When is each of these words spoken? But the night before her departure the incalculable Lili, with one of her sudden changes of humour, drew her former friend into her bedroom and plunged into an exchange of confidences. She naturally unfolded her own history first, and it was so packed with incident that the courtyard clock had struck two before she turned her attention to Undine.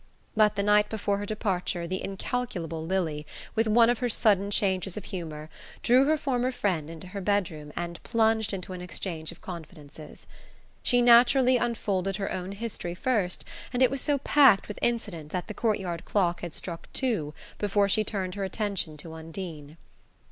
But 0.35 0.55
the 0.55 0.63
night 0.63 0.89
before 0.89 1.19
her 1.19 1.27
departure 1.27 1.85
the 1.85 2.03
incalculable 2.03 2.83
Lili, 2.83 3.23
with 3.53 3.67
one 3.67 3.87
of 3.87 3.99
her 3.99 4.09
sudden 4.09 4.49
changes 4.49 4.97
of 4.97 5.05
humour, 5.05 5.47
drew 5.83 6.05
her 6.05 6.17
former 6.17 6.51
friend 6.51 6.89
into 6.89 7.09
her 7.09 7.21
bedroom 7.21 7.71
and 7.75 8.01
plunged 8.01 8.51
into 8.51 8.73
an 8.73 8.81
exchange 8.81 9.31
of 9.31 9.41
confidences. 9.41 10.25
She 10.81 11.03
naturally 11.03 11.57
unfolded 11.57 12.15
her 12.15 12.31
own 12.33 12.53
history 12.53 12.95
first, 12.95 13.45
and 13.71 13.83
it 13.83 13.91
was 13.91 14.01
so 14.01 14.17
packed 14.17 14.67
with 14.67 14.79
incident 14.81 15.31
that 15.33 15.47
the 15.47 15.53
courtyard 15.53 16.03
clock 16.03 16.41
had 16.41 16.55
struck 16.55 16.91
two 16.93 17.35
before 17.59 17.87
she 17.87 18.03
turned 18.03 18.33
her 18.33 18.43
attention 18.43 18.97
to 18.97 19.13
Undine. 19.13 19.77